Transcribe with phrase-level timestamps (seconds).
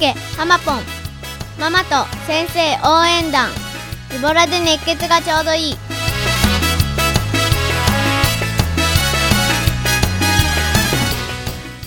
[0.00, 0.80] 家ハマポン
[1.58, 3.48] ママと先生応援団
[4.10, 5.74] ズボラで熱血がちょうどいい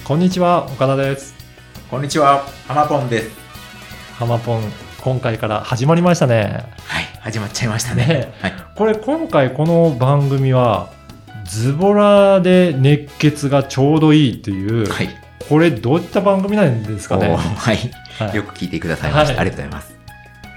[0.03, 1.35] こんにちは、岡田です。
[1.91, 3.29] こんにちは、ハマポンです。
[4.15, 4.63] ハマポン、
[5.01, 6.65] 今回から始まりましたね。
[6.87, 8.07] はい、始まっちゃいましたね。
[8.07, 8.53] ねはい。
[8.75, 10.89] これ、今回この番組は、
[11.45, 15.28] ズボラで熱血がちょうどいいという、はい。
[15.49, 17.27] これどういった番組なんですかね？
[17.29, 17.37] は
[17.73, 17.77] い。
[18.19, 19.33] はいよく聞いてくださいました。
[19.33, 19.95] はいありがとうございます。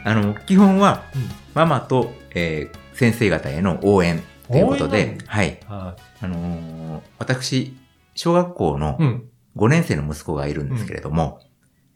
[0.05, 1.23] あの、基本は、うん
[1.55, 5.59] ママと、えー先生方への応援ということで、はい。
[5.67, 7.75] はあのー私、
[8.15, 9.03] 小学校のい。
[9.03, 9.25] うん。
[9.57, 11.41] 5年生の息子がいるんですけれども、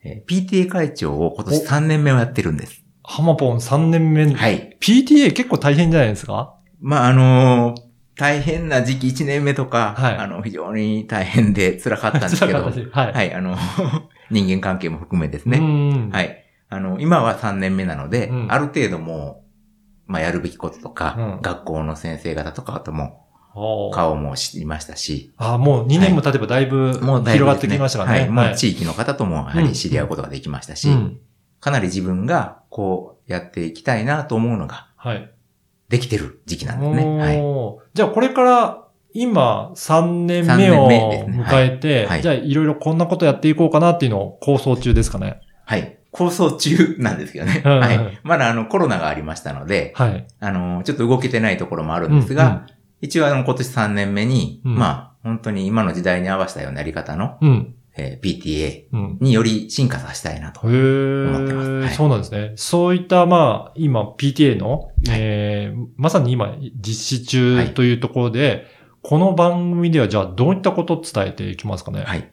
[0.03, 2.83] えー PTA 会長を今年3年目をやってるんです。
[3.03, 4.33] ハマポン3年目。
[4.33, 4.77] はい。
[4.81, 6.55] PTA 結構大変じゃないですか？
[6.81, 7.86] まあ、あのー
[8.17, 13.13] 大変な時期1年目とか、はいあの、非常に大変で辛かったんですけど、はい。
[13.13, 13.57] はい、あの、
[14.31, 15.59] 人間関係も含めですね。
[15.59, 16.11] うん。。
[16.11, 16.31] はいい。
[16.69, 19.45] あの、今は3年目なので、うんある程度も
[20.09, 23.27] う、まあ、やるべきこととか、うん学校の先生方とかとも、
[23.93, 28.21] 顔も知りましたし、あ、もう2年も経てばだいぶもうだい広がってきましたからね。
[28.21, 28.31] はい。
[28.31, 31.19] もう地域の方とも、やはり知り合うことができましたし、うん。
[31.61, 35.36] かなり自分が、こう、やっていきたいなと思うのが、はい。
[35.89, 37.19] できてる時期なんですね。
[37.19, 37.89] はい。
[37.95, 45.41] じゃあこれから今3年目三を迎えて、はいじゃあいろいろこんなことやっていこうかなっていうのを構想中ですかね。
[45.65, 45.99] はい。
[46.11, 47.63] 構想中なんですけどね。
[47.65, 48.21] うんうんはい。
[48.23, 50.27] まだあの、コロナがありましたので、はい。
[50.41, 52.67] あの、ちょっと動けてないところもあるんですが、
[53.01, 57.75] 一応あの、今年3年目に、うんまあ、本当に今の時代に合わせたようなやり方の、うん。
[57.99, 58.05] うん。
[58.05, 59.19] えー PTA うん。
[59.21, 60.61] により進化させたいなと。
[60.63, 62.53] 思ってますはいそうなんですね。
[62.57, 68.67] そういった、まあ、今、PTA の、えーまさに今、実施中というところで、
[69.03, 72.03] この番組では、じゃあ、どういったことを伝えていきますかね？
[72.03, 72.31] はい。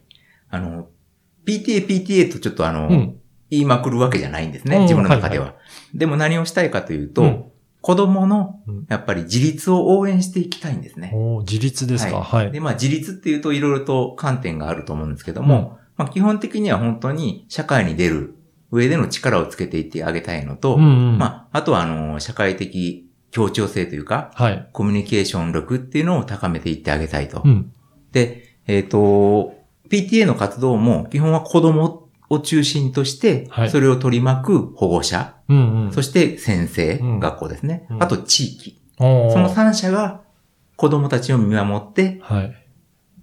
[0.50, 0.88] あの、
[1.46, 3.16] PTA、PTA とちょっとあの、うん。
[3.50, 5.46] 言いまくるわけじゃないんですね、うん自分の中では。
[5.46, 5.54] は
[5.94, 7.44] でも何をしたいかというと、うん
[7.84, 11.12] 子供のうん、やっぱり自立を応援していきたいんですね。
[11.14, 12.22] おー自立ですか？
[12.22, 12.50] はい。
[12.50, 18.36] で、まあ自立っていうといろいろと観点があると思うんですけども、まあ基本的には本当に社会に出る
[18.70, 21.18] 上での力をつけていってあげたいのと、うんうん。
[21.18, 24.68] まあ、あとはあの、社会的協調性というか、はい。
[24.72, 27.42] コミュニケーション力っていうのを高めていってあげたいと。
[27.44, 27.70] うん。
[28.12, 29.52] で、えっ、と、
[29.90, 32.03] PTA の活動も基本は子供
[32.34, 35.92] を中心としてはい、それを取り巻く保護者、うんうん。
[35.92, 38.80] そして先生、うん学校ですね、うんあと地域。
[38.98, 40.20] その三者が
[40.76, 42.54] 子供たちを見守ってはい。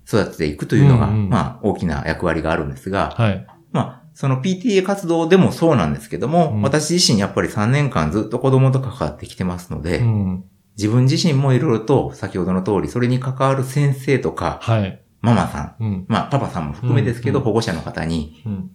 [0.05, 3.47] 育てていくというのが、まあ大きな役割があるんですが、はい。
[3.71, 10.43] まあその PTA 活動でもそうなんですけども、うん私自身やっぱり3年間ずっと子供と関わってきてますので、うん。
[10.77, 15.01] 自分自身もいろいろと先ほどの通り、それに関わる先生とか、はい。
[15.21, 16.05] ママさん、うん。
[16.07, 18.71] まあパパさんも含めですけど、うん保護者の方に、うん。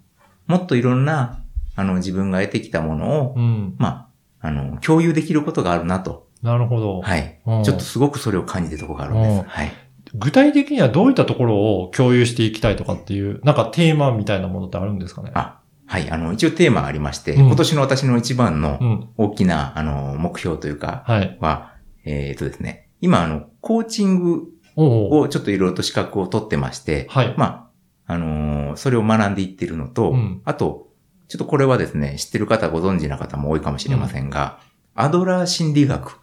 [0.46, 1.42] もっといろんな、
[1.74, 3.74] あの自分が得てきたものを、うん。
[3.78, 4.08] ま
[4.40, 6.28] あ、あの、共有できることがあるなと。
[6.42, 7.00] なるほど。
[7.00, 7.40] はい。
[7.46, 9.48] うんちょっとすごくそれを感じてるところがあるんでうんす。
[9.48, 9.72] はい。
[10.14, 15.32] 具体的にはどういったところを共有していきたいとかっていう、なんかテーマみたいなものってあるんですかね？
[15.34, 16.10] あ、はい。
[16.10, 19.08] あの、一応テーマがありまして、うん今年の私の一番のうん。
[19.16, 21.36] 大きな、あの、目標というか、はい。
[21.40, 21.74] は、
[22.04, 24.44] えっ、とですね、今、あの、コーチング
[24.76, 27.34] をちょっといろいろと資格を取ってまして、はい。
[27.36, 27.66] まあ、
[28.06, 30.89] あのーそれを学んでいってるのと、うんあと、
[31.28, 34.61] ちょっとこれはですね、知ってる方ご存知な方も多いかもしれませんが、
[34.94, 36.19] アドラー心理学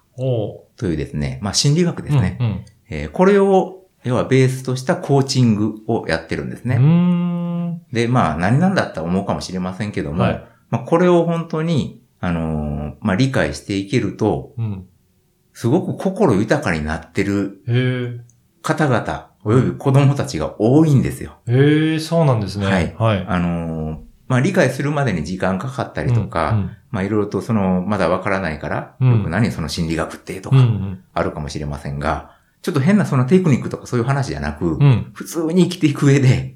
[0.78, 2.38] というですね、まあ心理学ですね。
[2.40, 2.66] うん。
[2.90, 6.76] えーこれを、要はベースとしたコーチングをやってるんですね。
[7.92, 14.88] で、まあ何なんだったら思うかもしれませんけども、はいまあこれを本当に、あのーまあ理解していけると、うん。
[15.54, 17.62] すごく心豊かになってる。
[18.62, 21.38] 方々、および子供たちが多いんですよ。
[21.48, 22.66] へえ、そうなんですね。
[22.66, 23.26] はいはい。
[23.28, 30.58] あのーまあ理解するまでに時間かかったりとか、うんまあいろいろとその、まだわからないから、うんよく何その心理学ってとうん。
[30.58, 31.04] うか、ん。
[31.14, 34.82] あるかもしれませんが、ちょっと変なそのテクニックとかそういう話じゃなく、うん。
[34.82, 35.12] うん。
[35.14, 36.56] 普通に生きていく上で、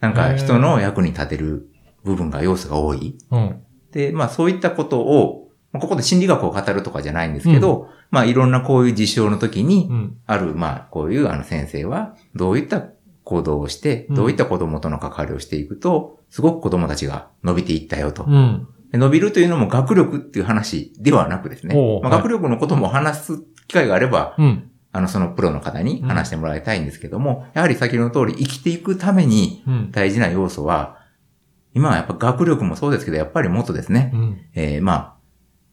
[0.00, 1.68] なんか人の役に立てる
[2.04, 3.16] 部分が、要素が多い。
[3.30, 3.62] うん。
[3.92, 5.45] で、まあそういったことを、まあ
[5.80, 10.16] ここで心理学を語るとかじゃないんですけど、まあいろんなこういう事象の時にう、ん。
[10.26, 12.82] ある、まあこういうあの先生は、どういった
[13.24, 18.24] 行動をして、うんどういった子供との関わりをしていくと、すごく子供たちが伸びていったよと。
[18.24, 18.68] うん。
[18.92, 21.74] で伸びるというのも学力っていう話ではなくですね。
[21.74, 24.70] まあ、はい学力のことも話す機会があれば、うん。
[24.92, 29.90] あの、そのプロの方に話してもらいたいんですけども、やはり先ほどの通り生きていくためにうん。
[29.90, 30.98] 大事な要素は、
[31.74, 34.40] 今はやっぱ学力もそうですけど、やっぱりもっとですね、うん。
[34.54, 35.15] えーまあ、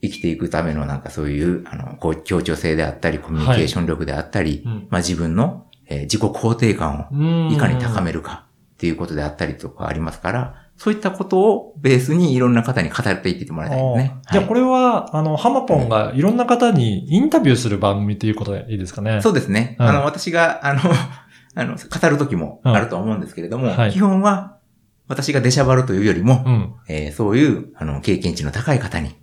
[0.04, 7.52] 生きていくためのなんかそういう、あの、こう協調性であったり、コミュニケーション力であったり、うんまあ自分の、えー自己肯定感をうん。
[7.52, 14.16] いかに高めるかっっていうことであったりとかありますから、そういったことをベースにいろんな方に語っていってもらいたいですね。
[14.30, 19.22] じゃあこれは、あの、ハマポンがいろんな方にインタビューする番組ということでいいですかね？
[19.22, 19.78] そうですね。
[19.80, 20.82] うんあの、私が、あの、
[21.56, 24.53] あの、語る時もあるとは思うんですけれども、うんはい基本は、
[25.08, 26.76] 私が出しゃばるというよりも、うん。
[26.88, 29.16] えーそういう、あの、経験値の高い方に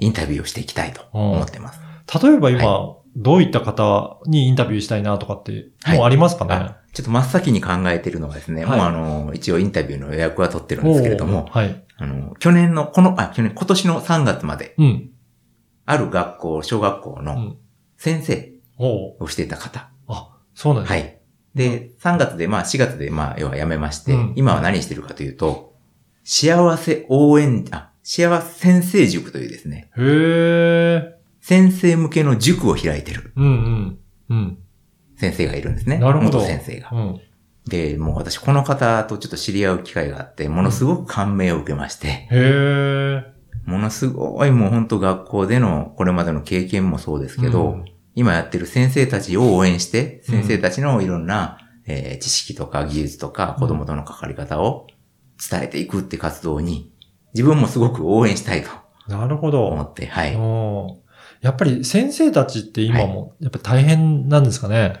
[0.00, 1.80] インタビューをしていきたいと思ってます。
[1.80, 11.84] あ例えば今、どういった方にインタビューしたいなとかって、もうありますかね、あちょっと真っ先に考えているのがですね、はいもうあの、一応インタビューの予約は取ってるんですけれどもはい。
[11.96, 15.10] あの、去年の、この、あ、去年、今年の3月まで、うん。
[15.84, 17.56] ある学校、小学校のうん。
[17.96, 19.90] 先生をしていた方。
[20.06, 21.00] あ、そうなんですね。
[21.00, 21.17] はい。
[21.54, 25.74] で、3月で、まあ4月で、まあ、要は辞めまして、うん今は何してるかというと、
[26.24, 31.18] 幸せ応援、あ、幸せ先生塾というですね、へえ。
[31.40, 33.98] 先生向けの塾を開いてるうんうん。
[34.28, 34.58] うん。
[35.16, 35.98] 先生がいるんですね。
[35.98, 36.38] なるほど。
[36.38, 36.90] 元先生が。
[36.92, 37.20] うん。
[37.66, 43.22] で、もう私この方とちょっと知り合う機会があって、ものすごく感銘を受けまして、へえ。
[43.64, 47.84] ものすごいもう本当学校でのこれまでの経験もそうですけど、うん
[48.18, 54.86] 今やってる先生たちを応援して、うん先生たちのいろんな、えー知識とか技術とか子供との関わり方を
[55.50, 56.92] 伝えていくって活動に、
[57.34, 58.70] 自分もすごく応援したいと
[59.06, 59.80] なるほ思ど。
[59.82, 60.32] って、はい。
[61.40, 65.00] やっぱり先生たちって今も、やっぱ大変なんですかね、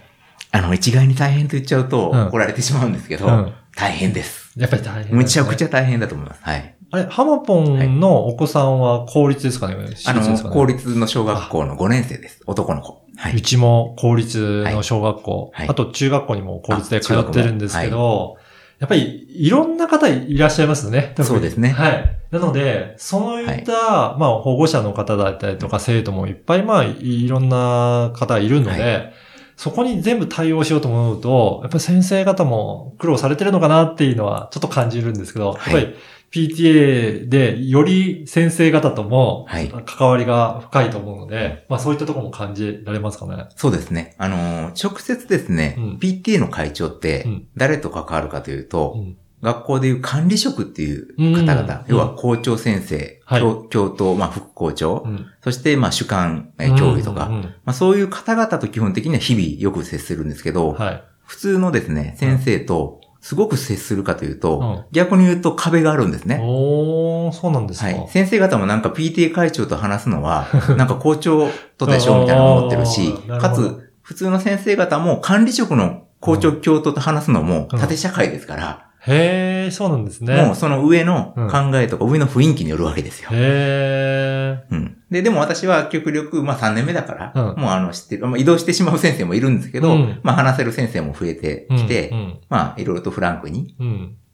[0.52, 4.50] あの、一概に大変と言っちゃうとうん怒られてしまうんですけど、うん大変です。
[4.56, 5.66] やっぱり大変、むちゃくちゃ。
[5.66, 6.40] ゃ大変だと思います。
[6.42, 6.74] はい。
[6.90, 10.54] あれ、ハマポンのお子さんは公立ですかね、私あの、立ですかね？
[10.54, 12.42] 公立の小学校の5年生です。
[12.46, 13.04] 男の子。
[13.18, 13.42] はうい。
[13.42, 15.68] ちも公立の小学校、はい。
[15.68, 18.36] あと中学校にも公立で通あってるんですけど、
[18.78, 21.14] やっぱりいろんな方いらっしゃいますね。
[21.22, 21.70] そうですね。
[21.70, 22.18] はい。
[22.30, 29.10] なので、そういった、まあ保護者の方だったりとか生徒もいっぱい、まあいろんな方いるので、は
[29.56, 35.74] そこに全部対応しようと思うと、やっぱり先生方も苦労されてるのかなっていうのはちょっと感じるんですけど、はい。
[35.74, 35.96] やっぱり
[36.30, 39.68] PTA でより先生方ともはい。
[39.86, 43.46] 関わりが深いと思うので、まあそういったところも感じられますかね。
[43.56, 44.14] そうですね。
[44.18, 45.98] あのー、直接ですね、うん。
[45.98, 49.16] PTA の会長ってうん、誰と関わるかというと、うん。
[49.40, 51.94] 学校でいう管理職っていう方々、うん。
[51.94, 53.40] 要は校長先生、はい。
[53.40, 55.26] 教教頭、まあ副校長、うん。
[55.42, 57.28] そしてまあ主幹、えー教諭とか、
[57.64, 61.04] まあそういう方々と基本的には日々よく接するんですけど、はい。
[61.24, 66.40] 普通のですね、先生とすごく接するかというと、うん逆に言うと壁があるんですね。
[66.42, 67.86] おー、そうなんですか。
[67.86, 68.08] はい。
[68.08, 70.46] 先生方もなんか PTA 会長と話すのは、
[70.78, 80.42] なんか校長とでしょみたいな思ってるしかつ、普通の先生方も管理職の校長教頭と話すのもうん縦社会ですから、へー、そうなんですね。
[80.42, 83.30] もうその上のうん考えとか上の雰囲気によるわけですよ。
[83.32, 84.96] へうん。
[85.10, 91.76] で、でも私は極力、まあ3年目だから、うんもうあの知ってる、まあ移動してしまう先生もいるんですけど、うんまあ話せる先生も増えてー。
[91.76, 93.74] きて、うんまあいろいろとフランクに。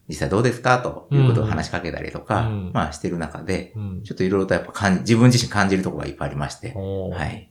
[0.09, 0.79] 実際どうですか？
[0.81, 4.03] ということを話しかけたりとか、うんまあしてる中で、うん。
[4.03, 7.51] ちょっといろいろとやっぱ感じ自分自身感じるところがいっぱいありまして、はい。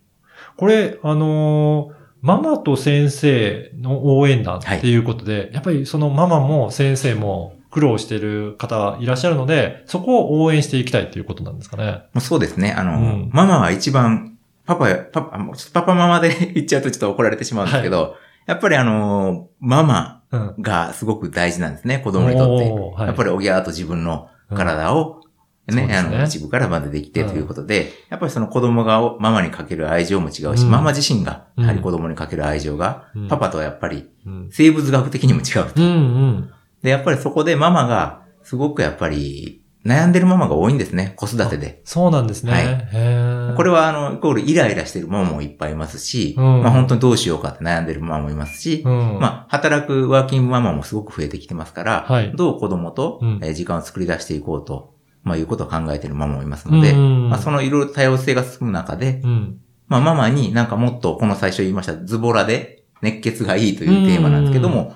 [0.57, 12.03] これ、あのーママと先生の応援団っていうことで、やっぱりそのママも先生も苦労してる方いらっしゃるので、そこを応援していきたいということなんですかね。
[12.13, 12.71] もうそうですね。
[12.71, 15.37] あの、うんママは一番、パパや、パパ、
[15.73, 18.15] パパママで 言っちゃうとちょっと怒られてしまうんですけど、
[18.45, 20.55] やっぱりあの、ママうん。
[20.61, 23.03] がすごく大事なんですね、子供にとって。
[23.03, 25.22] やっぱりおぎゃーと自分の体を、
[25.67, 34.49] ね、ねあの、一部からまでできてということで、やっぱりその子供がママにかける愛情も違うし、うんママ自身が、うんやはり子供にかける愛情が、うんパパとはやっぱりうん。
[34.51, 35.71] 生物学的にも違う。
[35.75, 36.51] うんうん。
[36.81, 41.81] で、やっぱりそこでママが、すごくやっぱり、悩んでるママが多いんですね、子育てで。
[41.83, 42.51] そうなんですね。
[42.53, 49.19] はいこれは、あの、イコールイライラしてるママもいっぱいいますし、うんまあ本当にどうしようかって悩んでるママもいますし、うん。
[49.19, 53.21] まあ、働くワーキングママもすごく増えてきてますから、はいどう子供と、
[53.53, 54.93] 時間を作り出していこうと、
[55.23, 59.59] まあ、いうことを考えているママもいますので、うんまあ、そのいろいろ多様性が進む中で、うん。
[59.87, 64.95] まあ、ママになんかもっと、この最初言いました、ズボラで熱血がいいというテーマなんですけども、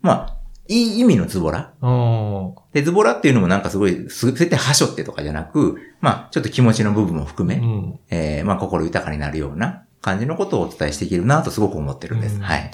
[0.00, 0.34] まあ、
[0.68, 1.74] いい意味のズボラ。
[1.82, 2.54] うん。
[2.72, 8.00] で、ズボラっていうのもなんかすごい、す絶対はしょってとかじゃなく、まあ、ちょっと気持ちの部分も含め、うん。
[8.10, 12.36] えーまあ、心豊かになるような感じのことをお伝えしていけるなとすごく思ってるんです。
[12.36, 12.70] うんはい。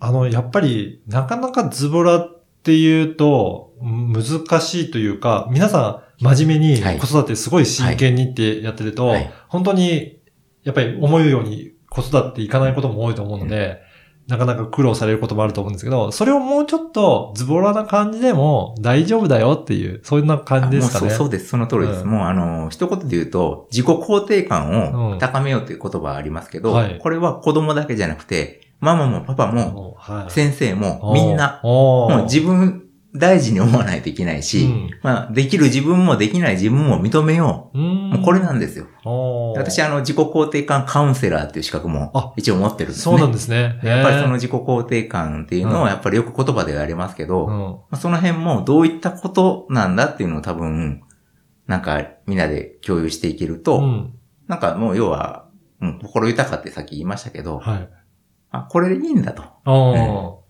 [0.00, 6.98] あの、やっぱり、なかなかズボラっていうと、難しいというか、皆さん真面目にはい。
[6.98, 9.32] 子育てすごい真剣にってやってると、はい。
[9.48, 10.18] 本当に、
[10.62, 13.82] やっぱり思うように子育ていかないことも多いと思うので、
[14.26, 21.10] なかなか苦労されることもあると思うんですけど、それをもうちょっとズボラな感じでも大丈夫だよっていう、そんな感じですかね。
[21.10, 21.48] そうそうです。
[21.48, 22.00] その通りです。
[22.02, 22.08] うん。
[22.08, 25.06] もうあの、一言で言うと、自己肯定感うん。
[25.16, 26.98] を高めようという言葉はありますけど、はい。
[26.98, 29.96] これは子供だけじゃなくて、ママもパパも
[30.28, 32.83] 先生もみんな、もう自分
[33.16, 37.80] 大事に思わないといけないし、うんまあ、できる自分もできない自分も認めようう。
[37.80, 38.86] もうこれなんですよ。
[39.56, 43.02] 私、あの、自己肯定感カウンセラーっていう資格あも一応持ってるんですね。
[43.02, 43.78] そうなんですね。
[43.84, 51.02] やっぱりそのへ自己肯定感っていうのうんはやっぱりよく言葉ではありますけど、ーまあその辺もどういったことなんだっていうのを多分、
[51.68, 53.84] なんかみんなで共有していけると、うん。
[53.84, 54.14] うん。
[54.48, 55.48] なんかもう要は、
[55.80, 57.88] うん、心豊かってさっき言いましたけど、はい。
[58.50, 60.42] あ、これでいいんだとお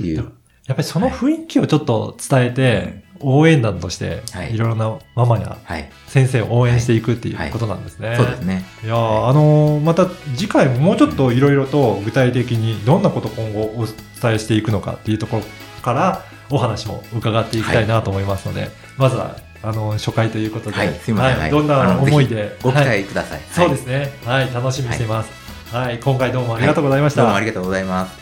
[0.00, 0.32] ーいう。
[0.72, 5.90] やっぱりその雰囲気をちょっと伝えて、応援団としては、いいろいろなママやはい。
[6.06, 8.14] 先生を応援していくっていうことなんですね。
[8.16, 8.64] そうですね。
[8.82, 15.42] いやーあのーまた次回ももうちょっといろいろと具体的にどんなこと今後お伝えしていくのかっていうところ
[15.82, 23.40] からお話も伺っていきたいなと思いますので、まずは、あのー初回ということで、はいすいませんはいどんな思いで、ご期はい待ください。。
[23.50, 24.10] そうですすね。
[24.24, 25.30] はい、楽しみにしています。
[25.70, 27.22] はい、今回どうもありがとうございました。
[27.22, 28.21] どうもありがとうございます。